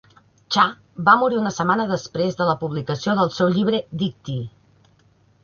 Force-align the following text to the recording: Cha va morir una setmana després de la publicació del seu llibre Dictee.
Cha 0.53 0.61
va 1.09 1.13
morir 1.23 1.37
una 1.41 1.51
setmana 1.57 1.85
després 1.91 2.39
de 2.41 2.47
la 2.51 2.57
publicació 2.65 3.17
del 3.21 3.31
seu 3.37 3.53
llibre 3.59 3.83
Dictee. 4.03 4.51